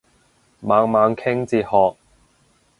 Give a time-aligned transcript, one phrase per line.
[0.61, 1.95] 猛猛傾哲學